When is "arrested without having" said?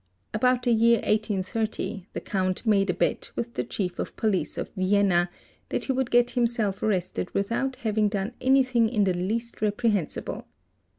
6.81-8.09